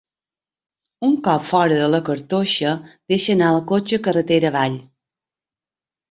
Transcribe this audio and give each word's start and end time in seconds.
Un 1.07 1.11
cop 1.25 1.43
fora 1.49 1.75
de 1.81 1.89
la 1.95 1.99
cartoixa 2.07 2.71
deixa 3.13 3.33
anar 3.37 3.49
el 3.57 3.59
cotxe 3.73 3.99
carretera 4.09 4.49
avall. 4.51 4.79